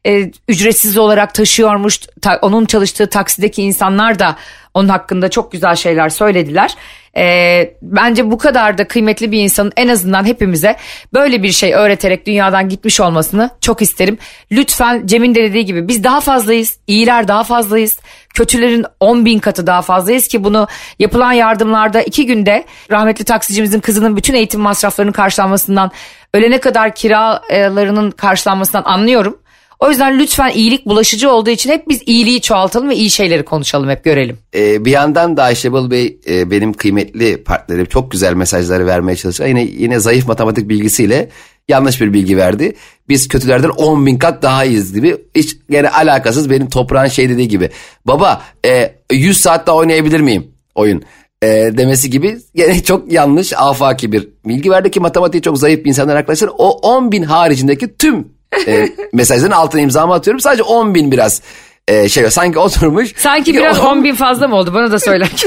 [0.07, 1.99] e, ücretsiz olarak taşıyormuş.
[2.21, 4.35] Ta- onun çalıştığı taksideki insanlar da
[4.73, 6.75] onun hakkında çok güzel şeyler söylediler.
[7.17, 10.75] E, bence bu kadar da kıymetli bir insanın en azından hepimize
[11.13, 14.17] böyle bir şey öğreterek dünyadan gitmiş olmasını çok isterim.
[14.51, 16.79] Lütfen Cem'in de dediği gibi biz daha fazlayız.
[16.87, 17.99] iyiler daha fazlayız.
[18.33, 20.67] Kötülerin 10 bin katı daha fazlayız ki bunu
[20.99, 25.91] yapılan yardımlarda iki günde rahmetli taksicimizin kızının bütün eğitim masraflarının karşılanmasından
[26.33, 29.37] ölene kadar kiralarının karşılanmasından anlıyorum.
[29.79, 33.89] O yüzden lütfen iyilik bulaşıcı olduğu için hep biz iyiliği çoğaltalım ve iyi şeyleri konuşalım
[33.89, 34.37] hep görelim.
[34.55, 39.49] Ee, bir yandan da Ayşe Bey e, benim kıymetli partnerim çok güzel mesajları vermeye çalışıyor.
[39.49, 41.29] Yine yine zayıf matematik bilgisiyle
[41.67, 42.75] yanlış bir bilgi verdi.
[43.09, 45.17] Biz kötülerden 10 bin kat daha iyiyiz gibi.
[45.35, 47.69] Hiç gene alakasız benim toprağın şey dediği gibi.
[48.05, 51.03] Baba e, 100 saat daha oynayabilir miyim oyun?
[51.41, 55.89] E, demesi gibi gene çok yanlış afaki bir bilgi verdi ki matematiği çok zayıf bir
[55.89, 56.49] insanlar arkadaşlar.
[56.57, 58.34] O 10 bin haricindeki tüm
[58.67, 60.39] e, mesajların altına imzamı atıyorum.
[60.39, 61.41] Sadece 10 bin biraz
[61.87, 63.13] e, şey sanki oturmuş.
[63.17, 65.27] Sanki biraz 10 bin fazla mı oldu bana da söyler.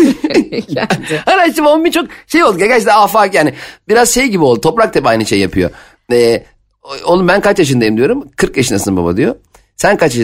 [0.69, 1.23] Geldi.
[1.25, 2.59] Hani şimdi 10 bin çok şey oldu.
[2.59, 3.55] Gerçekten afak yani.
[3.89, 4.61] Biraz şey gibi oldu.
[4.61, 5.71] Toprak Tepe aynı şey yapıyor.
[6.13, 6.43] Ee,
[7.05, 8.29] oğlum ben kaç yaşındayım diyorum.
[8.37, 9.35] 40 yaşındasın baba diyor.
[9.79, 10.17] Sen kaç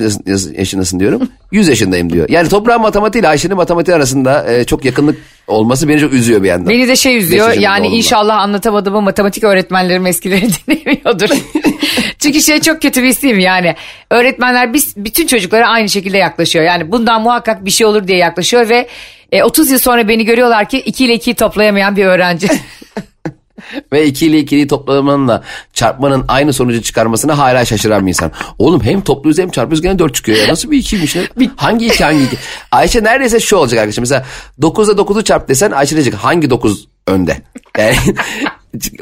[0.57, 1.29] yaşındasın, diyorum.
[1.53, 2.29] 100 yaşındayım diyor.
[2.29, 6.49] Yani toprağın matematiği ile Ayşe'nin matematiği arasında e, çok yakınlık olması beni çok üzüyor bir
[6.49, 6.69] yandan.
[6.69, 7.97] Beni de şey üzüyor yani var.
[7.97, 11.29] inşallah anlatamadığımı matematik öğretmenlerim eskileri dinlemiyordur.
[12.19, 13.75] Çünkü şey çok kötü bir mi yani
[14.11, 16.65] öğretmenler biz bütün çocuklara aynı şekilde yaklaşıyor.
[16.65, 18.89] Yani bundan muhakkak bir şey olur diye yaklaşıyor ve
[19.33, 22.49] e, 30 yıl sonra beni görüyorlar ki 2 ile 2'yi toplayamayan bir öğrenci.
[23.93, 28.33] Ve 2 ile 2'yi toplamanla çarpmanın aynı sonucu çıkarmasına hala şaşıran bir insan.
[28.59, 30.49] Oğlum hem topluyoruz hem çarpıyoruz gene 4 çıkıyor ya.
[30.49, 31.51] Nasıl bir 2'ymiş ne?
[31.57, 32.37] Hangi 2 hangi 2?
[32.73, 34.03] Ayşe neredeyse şu olacak arkadaşlar.
[34.03, 34.25] Mesela
[34.61, 37.37] 9'da 9'u çarp desen Ayşe diyecek hangi 9 önde?
[37.79, 37.97] Yani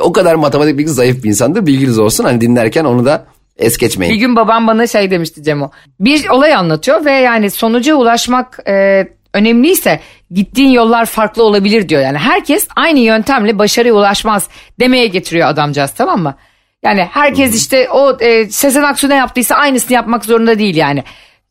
[0.00, 1.66] o kadar matematik bilgisi zayıf bir insandır.
[1.66, 2.24] Bilginiz olsun.
[2.24, 4.14] Hani dinlerken onu da es geçmeyin.
[4.14, 5.70] Bir gün babam bana şey demişti Cemo.
[6.00, 12.02] Bir olay anlatıyor ve yani sonuca ulaşmak e, önemliyse gittiğin yollar farklı olabilir diyor.
[12.02, 14.48] Yani herkes aynı yöntemle başarıya ulaşmaz
[14.80, 16.36] demeye getiriyor adamcağız tamam mı?
[16.84, 21.04] Yani herkes işte o e, Sezen Aksu ne yaptıysa aynısını yapmak zorunda değil yani.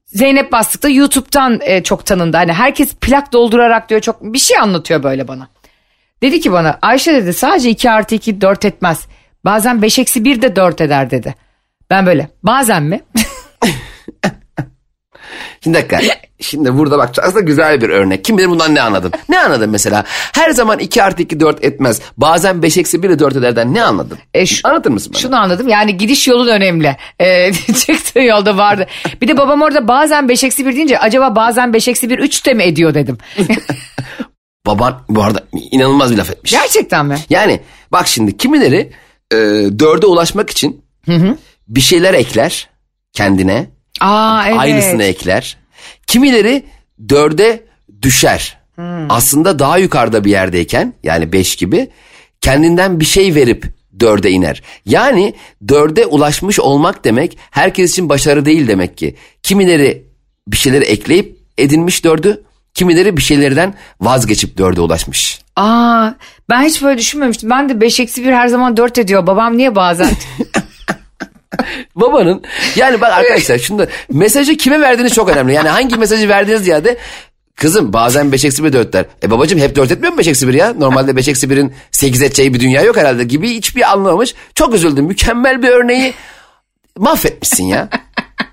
[0.05, 2.37] Zeynep Bastık da YouTube'dan e, çok tanındı.
[2.37, 5.47] Hani herkes plak doldurarak diyor çok bir şey anlatıyor böyle bana.
[6.21, 9.07] Dedi ki bana Ayşe dedi sadece 2 artı 2 4 etmez.
[9.45, 11.35] Bazen 5 eksi 1 de 4 eder dedi.
[11.89, 13.01] Ben böyle bazen mi?
[15.63, 15.99] Şimdi dakika.
[16.41, 18.25] Şimdi burada bak aslında güzel bir örnek.
[18.25, 19.11] Kim bilir bundan ne anladın?
[19.29, 20.03] Ne anladın mesela?
[20.07, 22.01] Her zaman 2 artı 2 4 etmez.
[22.17, 24.17] Bazen 5 eksi 1 ile 4 ederden ne anladın?
[24.33, 25.21] E, şu- Anlatır mısın bana?
[25.21, 26.97] Şunu anladım yani gidiş yolun önemli.
[27.19, 28.87] Ee, çıktığı yolda vardı.
[29.21, 32.45] Bir de babam orada bazen 5 eksi 1 deyince acaba bazen 5 eksi 1 3
[32.45, 33.17] de mi ediyor dedim.
[34.65, 36.51] Baban bu arada inanılmaz bir laf etmiş.
[36.51, 37.17] Gerçekten mi?
[37.29, 37.59] Yani
[37.91, 38.91] bak şimdi kimileri
[39.33, 39.37] e,
[39.79, 40.85] dörde ulaşmak için
[41.67, 42.69] bir şeyler ekler
[43.13, 43.69] kendine.
[44.01, 44.59] Aa evet.
[44.59, 45.57] Aynısını ekler.
[46.11, 46.63] Kimileri
[47.09, 47.63] dörde
[48.01, 48.57] düşer.
[49.09, 51.89] Aslında daha yukarıda bir yerdeyken yani beş gibi
[52.41, 53.65] kendinden bir şey verip
[53.99, 54.63] dörde iner.
[54.85, 55.33] Yani
[55.67, 59.15] dörde ulaşmış olmak demek herkes için başarı değil demek ki.
[59.43, 60.05] Kimileri
[60.47, 62.43] bir şeyleri ekleyip edinmiş dördü,
[62.73, 65.41] kimileri bir şeylerden vazgeçip dörde ulaşmış.
[65.55, 66.11] Aa
[66.49, 67.49] ben hiç böyle düşünmemiştim.
[67.49, 69.27] Ben de 5 eksi 1 her zaman 4 ediyor.
[69.27, 70.09] Babam niye bazen?
[71.95, 72.43] Babanın
[72.75, 75.53] yani bak arkadaşlar şunda mesajı kime verdiğiniz çok önemli.
[75.53, 76.97] Yani hangi mesajı verdiğiniz ziyade
[77.55, 79.05] kızım bazen 5 eksi 1 4 der.
[79.23, 80.73] E babacım hep 4 etmiyor mu 5 eksi 1 ya?
[80.73, 84.35] Normalde 5 eksi 1'in 8 edeceği bir dünya yok herhalde gibi hiçbir anlamamış.
[84.55, 85.05] Çok üzüldüm.
[85.05, 86.13] Mükemmel bir örneği
[86.97, 87.89] mahvetmişsin ya.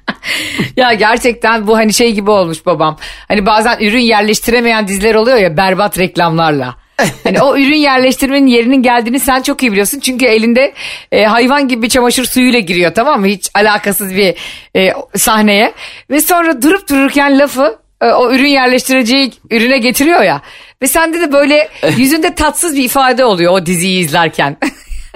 [0.76, 2.98] ya gerçekten bu hani şey gibi olmuş babam.
[3.28, 6.76] Hani bazen ürün yerleştiremeyen diziler oluyor ya berbat reklamlarla.
[7.24, 10.00] Hani o ürün yerleştirmenin yerinin geldiğini sen çok iyi biliyorsun.
[10.00, 10.72] Çünkü elinde
[11.12, 13.26] e, hayvan gibi bir çamaşır suyuyla giriyor tamam mı?
[13.26, 14.34] Hiç alakasız bir
[14.76, 15.72] e, sahneye.
[16.10, 20.42] Ve sonra durup dururken lafı e, o ürün yerleştireceği ürüne getiriyor ya.
[20.82, 24.56] Ve sende de böyle yüzünde tatsız bir ifade oluyor o diziyi izlerken.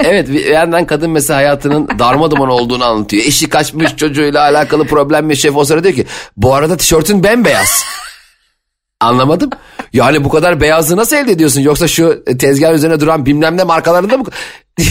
[0.05, 3.25] Evet bir yandan kadın mesela hayatının darma duman olduğunu anlatıyor.
[3.25, 5.55] Eşi kaçmış çocuğuyla alakalı problem yaşıyor.
[5.57, 7.85] O sırada diyor ki bu arada tişörtün bembeyaz.
[9.03, 9.51] Anlamadım.
[9.93, 11.61] Yani bu kadar beyazı nasıl elde ediyorsun?
[11.61, 14.25] Yoksa şu tezgah üzerine duran bilmem ne markalarında mı?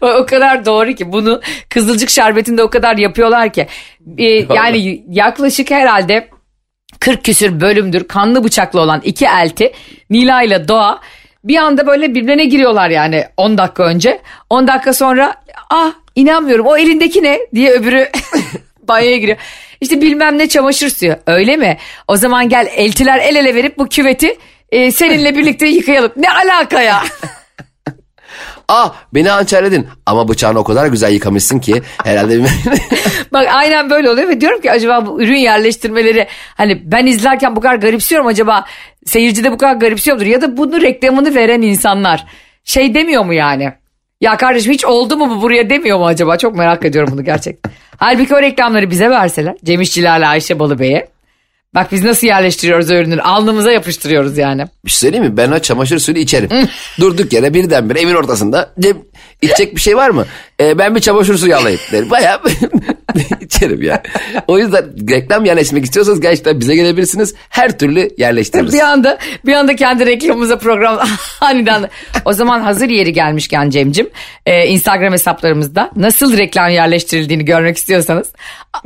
[0.00, 3.66] o, kadar doğru ki bunu Kızılcık Şerbeti'nde o kadar yapıyorlar ki.
[4.18, 6.28] E, yani yaklaşık herhalde
[7.00, 9.72] 40 küsür bölümdür kanlı bıçaklı olan iki elti
[10.10, 11.00] Nila ile Doğa
[11.44, 14.20] bir anda böyle birbirine giriyorlar yani 10 dakika önce.
[14.50, 15.34] 10 dakika sonra
[15.70, 18.08] ah inanmıyorum o elindeki ne diye öbürü
[18.88, 19.38] banyoya giriyor.
[19.80, 21.76] İşte bilmem ne çamaşır suyu öyle mi?
[22.08, 24.38] O zaman gel eltiler el ele verip bu küveti
[24.70, 26.12] e, seninle birlikte yıkayalım.
[26.16, 27.02] Ne alaka ya?
[28.68, 32.40] Ah beni hançerledin ama bıçağını o kadar güzel yıkamışsın ki herhalde
[33.32, 37.60] Bak aynen böyle oluyor ve diyorum ki acaba bu ürün yerleştirmeleri hani ben izlerken bu
[37.60, 38.64] kadar garipsiyorum acaba
[39.04, 42.26] seyirci de bu kadar garipsiyordur ya da bunu reklamını veren insanlar
[42.64, 43.72] şey demiyor mu yani?
[44.20, 46.38] Ya kardeşim hiç oldu mu bu buraya demiyor mu acaba?
[46.38, 47.72] Çok merak ediyorum bunu gerçekten.
[47.96, 51.08] Halbuki o reklamları bize verseler Cem İşçilerle Ayşe Balıbey'e
[51.76, 53.22] Bak biz nasıl yerleştiriyoruz ürünleri.
[53.22, 54.64] Alnımıza yapıştırıyoruz yani.
[54.84, 55.36] Bir şey söyleyeyim mi?
[55.36, 56.48] Ben o çamaşır suyunu içerim.
[57.00, 58.70] Durduk yere birdenbire evin ortasında.
[58.80, 58.96] Cem
[59.42, 60.26] içecek bir şey var mı?
[60.60, 62.10] Ee, ben bir çamaşır suyu alayım derim.
[62.10, 62.40] Bayağı
[63.40, 64.02] içerim ya.
[64.46, 67.34] O yüzden reklam yerleştirmek istiyorsanız gerçekten bize gelebilirsiniz.
[67.48, 68.72] Her türlü yerleştiririz.
[68.72, 70.98] Bir anda bir anda kendi reklamımıza program
[71.40, 71.90] aniden.
[72.24, 74.08] O zaman hazır yeri gelmişken Cem'cim
[74.46, 78.28] e, Instagram hesaplarımızda nasıl reklam yerleştirildiğini görmek istiyorsanız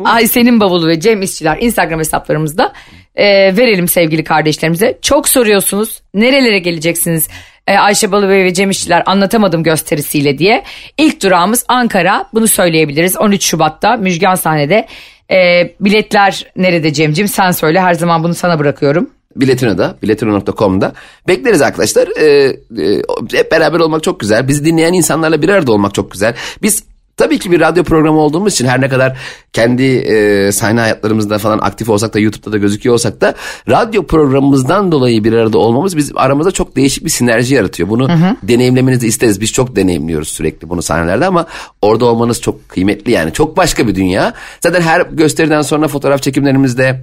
[0.05, 2.73] Ayşe'nin bavulu ve Cem İşçiler Instagram hesaplarımızda
[3.15, 4.99] e, verelim sevgili kardeşlerimize.
[5.03, 7.29] Çok soruyorsunuz nerelere geleceksiniz
[7.71, 10.65] e, Ayşe Balıbey ve Cem İşçiler anlatamadım gösterisiyle diye.
[10.99, 14.87] İlk durağımız Ankara bunu söyleyebiliriz 13 Şubat'ta Müjgan sahnede.
[15.31, 15.37] E,
[15.81, 19.11] biletler nerede Cem'cim sen söyle her zaman bunu sana bırakıyorum.
[19.37, 20.93] Biletino'da, biletino.com'da.
[21.29, 22.09] Bekleriz arkadaşlar.
[22.19, 23.03] Ee, e,
[23.33, 24.49] hep beraber olmak çok güzel.
[24.49, 26.35] Bizi dinleyen insanlarla bir arada olmak çok güzel.
[26.63, 26.85] Biz
[27.21, 29.19] Tabii ki bir radyo programı olduğumuz için her ne kadar
[29.53, 33.35] kendi e, sahne hayatlarımızda falan aktif olsak da YouTube'da da gözüküyor olsak da
[33.69, 37.89] radyo programımızdan dolayı bir arada olmamız bizim aramızda çok değişik bir sinerji yaratıyor.
[37.89, 38.37] Bunu hı hı.
[38.43, 39.41] deneyimlemenizi isteriz.
[39.41, 41.47] Biz çok deneyimliyoruz sürekli bunu sahnelerde ama
[41.83, 43.33] orada olmanız çok kıymetli yani.
[43.33, 44.35] Çok başka bir dünya.
[44.61, 47.01] Zaten her gösteriden sonra fotoğraf çekimlerimizde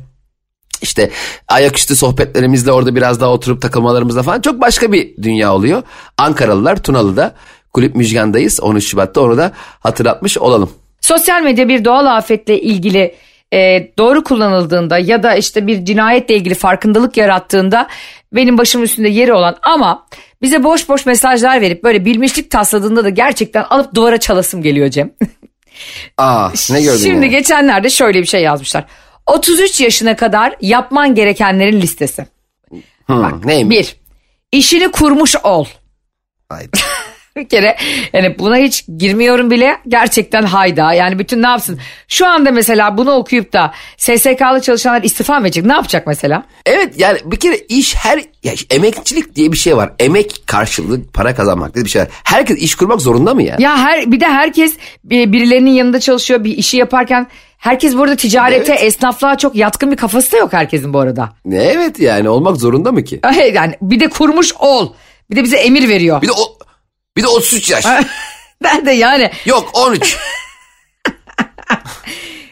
[0.81, 1.09] işte
[1.47, 5.83] ayaküstü sohbetlerimizde orada biraz daha oturup takılmalarımızda falan çok başka bir dünya oluyor.
[6.17, 7.35] Ankaralılar Tunalı'da
[7.77, 10.71] Kulüp Müjgan'dayız 13 Şubat'ta onu da hatırlatmış olalım.
[11.01, 13.15] Sosyal medya bir doğal afetle ilgili
[13.53, 17.87] e, doğru kullanıldığında ya da işte bir cinayetle ilgili farkındalık yarattığında
[18.33, 20.05] benim başımın üstünde yeri olan ama
[20.41, 25.11] bize boş boş mesajlar verip böyle bilmişlik tasladığında da gerçekten alıp duvara çalasım geliyor Cem.
[26.17, 27.31] Aa ne gördün Şimdi ya?
[27.31, 28.85] geçenlerde şöyle bir şey yazmışlar.
[29.27, 32.27] 33 yaşına kadar yapman gerekenlerin listesi.
[33.05, 33.77] Hmm, Bak, neymiş?
[33.79, 33.97] Bir,
[34.51, 35.65] işini kurmuş ol.
[36.49, 36.69] Haydi.
[37.37, 37.77] bir kere
[38.13, 43.11] yani buna hiç girmiyorum bile gerçekten hayda yani bütün ne yapsın şu anda mesela bunu
[43.11, 46.43] okuyup da SSK'lı çalışanlar istifa mı edecek ne yapacak mesela?
[46.65, 51.35] Evet yani bir kere iş her ya emekçilik diye bir şey var emek karşılığı para
[51.35, 52.09] kazanmak diye bir şey var.
[52.23, 53.55] Herkes iş kurmak zorunda mı ya?
[53.59, 58.83] Ya her bir de herkes birilerinin yanında çalışıyor bir işi yaparken herkes burada ticarete evet.
[58.83, 61.29] esnaflığa çok yatkın bir kafası da yok herkesin bu arada.
[61.51, 63.19] Evet yani olmak zorunda mı ki?
[63.53, 64.93] Yani bir de kurmuş ol
[65.31, 66.21] bir de bize emir veriyor.
[66.21, 66.66] Bir de o
[67.17, 67.85] bir de 33 yaş.
[68.63, 69.31] ben de yani.
[69.45, 70.17] Yok 13.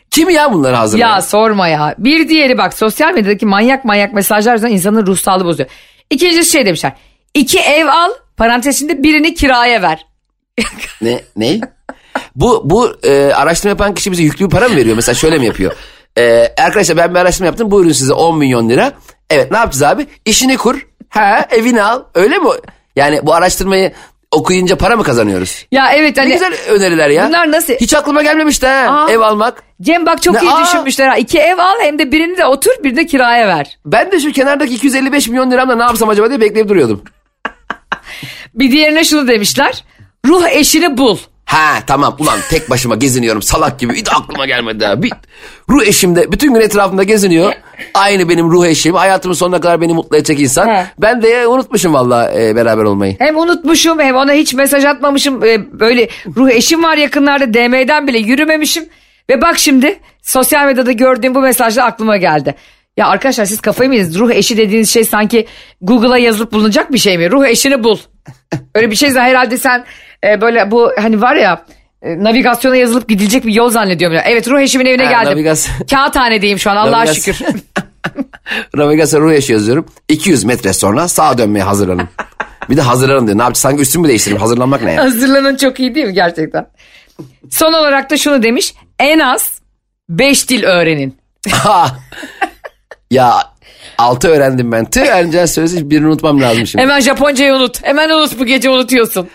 [0.10, 1.10] Kim ya bunları hazırlayan?
[1.10, 1.96] Ya sorma ya.
[1.98, 5.70] Bir diğeri bak sosyal medyadaki manyak manyak mesajlar yüzünden insanın ruh sağlığı bozuyor.
[6.10, 6.94] İkincisi şey demişler.
[7.34, 10.06] İki ev al parantezinde birini kiraya ver.
[11.02, 11.22] ne?
[11.36, 11.60] Ne?
[12.36, 14.96] Bu bu e, araştırma yapan kişi bize yüklü bir para mı veriyor?
[14.96, 15.74] Mesela şöyle mi yapıyor?
[16.18, 17.72] E, arkadaşlar ben bir araştırma yaptım.
[17.72, 18.94] Buyurun size 10 milyon lira.
[19.30, 20.08] Evet ne yapacağız abi?
[20.26, 20.88] İşini kur.
[21.10, 22.04] Ha evini al.
[22.16, 22.50] Öyle mi?
[22.96, 23.94] Yani bu araştırmayı
[24.36, 25.66] okuyunca para mı kazanıyoruz?
[25.72, 26.30] Ya evet hani.
[26.30, 27.28] Ne güzel öneriler ya.
[27.28, 27.74] Bunlar nasıl?
[27.74, 29.64] Hiç aklıma gelmemişti ha Aa, ev almak.
[29.82, 31.18] Cem bak çok ne, iyi aa, düşünmüşler ha.
[31.18, 33.78] İki ev al hem de birini de otur birini de kiraya ver.
[33.86, 37.04] Ben de şu kenardaki 255 milyon liramla ne yapsam acaba diye bekleyip duruyordum.
[38.54, 39.84] bir diğerine şunu demişler.
[40.26, 41.18] Ruh eşini bul.
[41.46, 45.04] Ha tamam ulan tek başıma geziniyorum salak gibi hiç aklıma gelmedi ha.
[45.04, 45.12] Bir,
[45.70, 47.54] ruh eşim de bütün gün etrafımda geziniyor.
[47.94, 50.68] Aynı benim ruh eşim hayatımın sonuna kadar beni mutlu edecek insan.
[50.68, 50.86] He.
[50.98, 53.16] Ben de unutmuşum valla e, beraber olmayı.
[53.20, 55.44] Hem unutmuşum hem ona hiç mesaj atmamışım.
[55.44, 58.86] E, böyle ruh eşim var yakınlarda DM'den bile yürümemişim.
[59.30, 62.56] Ve bak şimdi sosyal medyada gördüğüm bu mesajla aklıma geldi.
[62.98, 64.20] Ya arkadaşlar siz kafayı mı yediniz?
[64.20, 65.48] Ruh eşi dediğiniz şey sanki
[65.82, 67.32] Google'a yazılıp bulunacak bir şey mi?
[67.32, 67.98] Ruh eşini bul.
[68.76, 69.86] Öyle bir şeyse herhalde sen
[70.24, 71.66] e, böyle bu hani var ya
[72.02, 74.18] e, navigasyona yazılıp gidilecek bir yol zannediyorum.
[74.26, 75.40] Evet ruh eşimin evine Ha, geldim.
[75.46, 77.38] navigasyon- Kağıthanedeyim şu an Allah'a şükür.
[78.76, 79.86] Navigasyon ruh eşi yazıyorum.
[80.10, 82.10] 200 metre sonra sağa dönmeye hazırlanın.
[82.70, 83.38] bir de hazırlanın diyor.
[83.38, 83.62] Ne yapacağız?
[83.62, 84.42] Sanki üstümü değiştireyim.
[84.42, 85.04] Hazırlanmak ne ya?
[85.04, 86.68] Hazırlanın çok iyi değil mi gerçekten?
[87.52, 88.74] Son olarak da şunu demiş.
[89.00, 89.60] En az
[90.10, 91.18] 5 dil öğrenin.
[93.12, 93.34] Ya
[93.98, 94.86] altı öğrendim ben.
[94.90, 96.82] Tüh Ercan söylesi birini unutmam lazım şimdi.
[96.82, 97.84] Hemen Japoncayı unut.
[97.84, 99.30] Hemen unut bu gece unutuyorsun.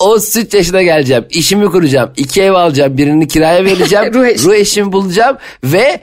[0.00, 1.26] 33 yaşına geleceğim.
[1.30, 2.10] işimi kuracağım.
[2.16, 2.98] iki ev alacağım.
[2.98, 4.14] Birini kiraya vereceğim.
[4.14, 4.44] Ruh eşi.
[4.44, 5.36] ruh eşimi bulacağım.
[5.64, 6.00] Ve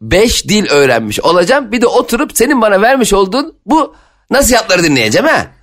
[0.00, 1.72] 5 dil öğrenmiş olacağım.
[1.72, 3.94] Bir de oturup senin bana vermiş olduğun bu
[4.30, 5.46] nasihatları dinleyeceğim ha.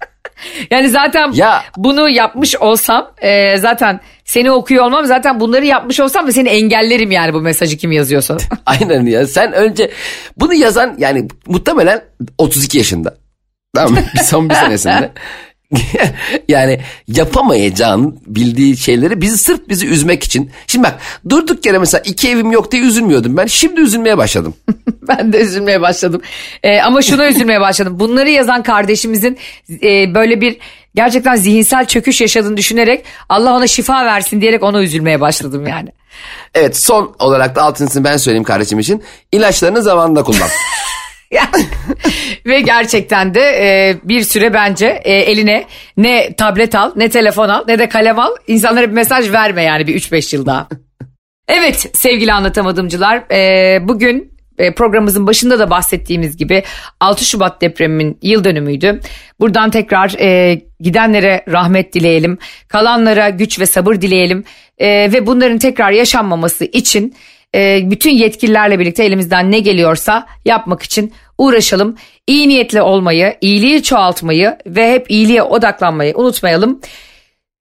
[0.72, 1.63] Yani zaten Ya.
[1.78, 7.12] bunu yapmış olsam e, zaten seni okuyor olmam zaten bunları yapmış olsam da seni engellerim
[7.12, 8.38] yani bu mesajı kim yazıyorsa.
[8.65, 9.28] Aynen ya.
[9.28, 9.91] Sen önce
[10.38, 12.02] bunu yazan yani muhtemelen
[12.38, 13.17] 32 yaşında.
[13.76, 14.00] Tamam mı?
[14.15, 15.12] Bir son bir senesinde.
[16.48, 20.52] yani yapamayacağın bildiği şeyleri bizi sırf bizi üzmek için.
[20.68, 21.00] Şimdi bak
[21.30, 23.46] durduk yere mesela iki evim yok diye üzülmüyordum ben.
[23.46, 24.54] Şimdi üzülmeye başladım.
[25.08, 26.22] ben de üzülmeye başladım.
[26.64, 28.00] E, ama şuna üzülmeye başladım.
[28.00, 29.38] Bunları yazan kardeşimizin
[29.84, 30.58] e, böyle bir
[30.96, 35.90] gerçekten zihinsel çöküş yaşadığını düşünerek Allah ona şifa versin diyerek ona üzülmeye başladım yani.
[36.54, 39.04] Evet son olarak da altıncısını ben söyleyeyim kardeşim için.
[39.32, 40.50] İlaçlarını zamanında kullan.
[42.46, 45.66] Ve gerçekten de e, bir süre bence e, eline
[45.98, 48.32] ne tablet al ne telefon al ne de kalem al.
[48.48, 50.68] İnsanlara bir mesaj verme yani bir 3-5 yıl daha.
[51.48, 56.63] Evet sevgili anlatamadımcılar e, bugün e, programımızın başında da bahsettiğimiz gibi
[57.00, 59.02] 6 Şubat depreminin yıl dönümüydü.
[59.40, 62.38] Buradan tekrar e, gidenlere rahmet dileyelim,
[62.68, 64.44] kalanlara güç ve sabır dileyelim
[64.78, 67.16] E, ve bunların tekrar yaşanmaması için
[67.58, 71.96] e, bütün yetkililerle birlikte elimizden ne geliyorsa yapmak için uğraşalım.
[72.28, 76.82] İyi niyetli olmayı, iyiliği çoğaltmayı ve hep iyiliğe odaklanmayı unutmayalım.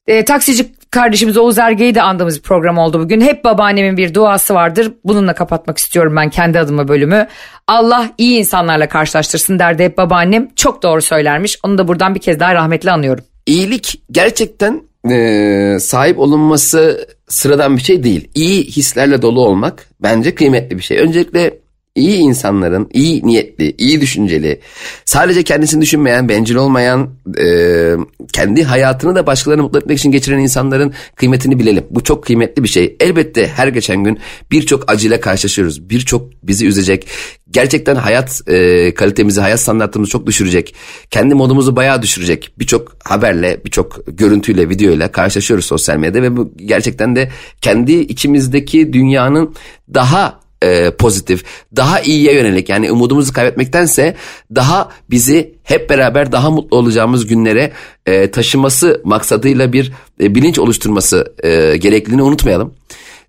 [0.07, 3.21] E, taksici kardeşimiz Oğuz Erge'yi de andığımız bir program oldu bugün.
[3.21, 4.93] Hep babaannemin bir duası vardır.
[5.05, 7.27] Bununla kapatmak istiyorum ben kendi adıma bölümü.
[7.67, 10.49] Allah iyi insanlarla karşılaştırsın derdi hep babaannem.
[10.57, 11.59] Çok doğru söylermiş.
[11.63, 13.25] Onu da buradan bir kez daha rahmetli anıyorum.
[13.47, 18.29] İyilik gerçekten e, sahip olunması sıradan bir şey değil.
[18.35, 20.99] İyi hislerle dolu olmak bence kıymetli bir şey.
[20.99, 21.59] Öncelikle
[21.97, 24.61] iyi insanların, iyi niyetli, iyi düşünceli,
[25.05, 27.95] sadece kendisini düşünmeyen, bencil olmayan, e,
[28.33, 31.85] kendi hayatını da başkalarını mutlu etmek için geçiren insanların kıymetini bilelim.
[31.91, 32.97] Bu çok kıymetli bir şey.
[33.01, 34.19] Elbette her geçen gün
[34.51, 35.91] birçok acıyla karşılaşıyoruz.
[35.91, 37.07] Birçok bizi üzecek,
[37.51, 40.75] gerçekten hayat e, kalitemizi, hayat standartımızı çok düşürecek.
[41.11, 42.53] Kendi modumuzu bayağı düşürecek.
[42.59, 47.31] Birçok haberle, birçok görüntüyle, videoyla karşılaşıyoruz sosyal medyada ve bu gerçekten de
[47.61, 49.55] kendi içimizdeki dünyanın
[49.95, 51.45] daha e, pozitif,
[51.77, 54.17] daha iyiye yönelik yani umudumuzu kaybetmektense
[54.55, 57.73] daha bizi hep beraber daha mutlu olacağımız günlere
[58.07, 62.75] e, taşıması maksadıyla bir e, bilinç oluşturması e, gerekliliğini unutmayalım.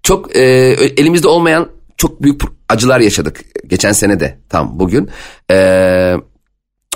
[0.04, 0.42] Çok e,
[0.98, 5.10] elimizde olmayan çok büyük acılar yaşadık geçen sene de tam bugün.
[5.52, 6.16] E,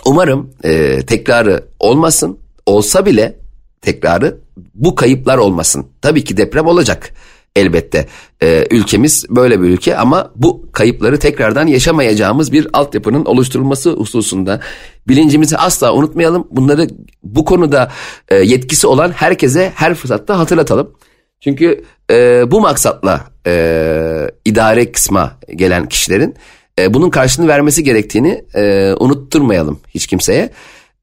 [0.05, 2.39] umarım e, tekrarı olmasın.
[2.65, 3.35] Olsa bile
[3.81, 4.37] tekrarı
[4.73, 5.87] bu kayıplar olmasın.
[6.01, 7.13] Tabii ki deprem olacak
[7.55, 8.07] elbette.
[8.43, 14.59] E, ülkemiz böyle bir ülke ama bu kayıpları tekrardan yaşamayacağımız bir altyapının oluşturulması hususunda
[15.07, 16.47] bilincimizi asla unutmayalım.
[16.51, 16.87] Bunları
[17.23, 17.91] bu konuda
[18.29, 20.91] e, yetkisi olan herkese her fırsatta hatırlatalım.
[21.39, 26.35] Çünkü e, bu maksatla e, idare kısma gelen kişilerin
[26.79, 30.49] e, bunun karşılığını vermesi gerektiğini e, unutturmayalım hiç kimseye.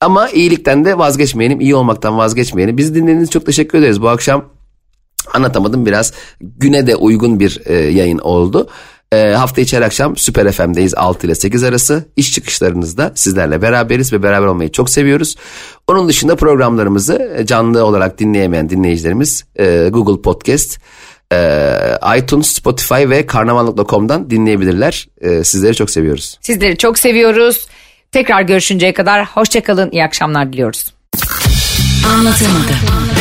[0.01, 2.77] Ama iyilikten de vazgeçmeyelim, iyi olmaktan vazgeçmeyelim.
[2.77, 4.03] Bizi dinlediğiniz için çok teşekkür ederiz.
[4.03, 4.45] Bu akşam
[5.35, 8.69] anlatamadım biraz güne de uygun bir e, yayın oldu.
[9.13, 12.05] E, hafta içi her akşam Süper FM'deyiz 6 ile 8 arası.
[12.17, 15.37] İş çıkışlarınızda sizlerle beraberiz ve beraber olmayı çok seviyoruz.
[15.87, 20.79] Onun dışında programlarımızı canlı olarak dinleyemeyen dinleyicilerimiz e, Google Podcast,
[21.33, 21.71] e,
[22.19, 25.09] iTunes, Spotify ve karnaval.com'dan dinleyebilirler.
[25.21, 26.39] E, sizleri çok seviyoruz.
[26.41, 27.69] Sizleri çok seviyoruz.
[28.13, 30.95] Tekrar görüşünceye kadar hoşçakalın, iyi akşamlar diliyoruz.
[32.09, 33.18] Anlatamadım.